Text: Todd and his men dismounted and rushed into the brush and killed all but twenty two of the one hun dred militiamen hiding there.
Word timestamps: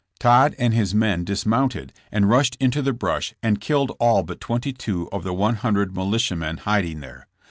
Todd 0.19 0.55
and 0.57 0.73
his 0.73 0.95
men 0.95 1.23
dismounted 1.23 1.93
and 2.11 2.27
rushed 2.27 2.57
into 2.59 2.81
the 2.81 2.91
brush 2.91 3.35
and 3.43 3.61
killed 3.61 3.91
all 3.99 4.23
but 4.23 4.41
twenty 4.41 4.73
two 4.73 5.07
of 5.11 5.21
the 5.23 5.31
one 5.31 5.57
hun 5.57 5.75
dred 5.75 5.93
militiamen 5.93 6.57
hiding 6.57 7.01
there. 7.01 7.27